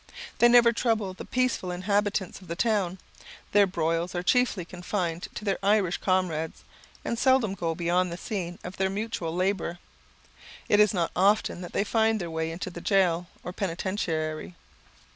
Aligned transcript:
They 0.39 0.47
never 0.47 0.73
trouble 0.73 1.13
the 1.13 1.25
peaceful 1.25 1.69
inhabitants 1.69 2.41
of 2.41 2.47
the 2.47 2.55
town. 2.55 2.97
Their 3.51 3.67
broils 3.67 4.15
are 4.15 4.23
chiefly 4.23 4.65
confined 4.65 5.27
to 5.35 5.45
their 5.45 5.59
Irish 5.61 5.99
comrades, 5.99 6.63
and 7.05 7.19
seldom 7.19 7.53
go 7.53 7.75
beyond 7.75 8.11
the 8.11 8.17
scene 8.17 8.57
of 8.63 8.77
their 8.77 8.89
mutual 8.89 9.31
labour. 9.35 9.77
It 10.67 10.79
is 10.79 10.91
not 10.91 11.11
often 11.15 11.61
that 11.61 11.73
they 11.73 11.83
find 11.83 12.19
their 12.19 12.31
way 12.31 12.49
into 12.49 12.71
the 12.71 12.81
jail 12.81 13.27
or 13.43 13.53
penitentiary. 13.53 14.55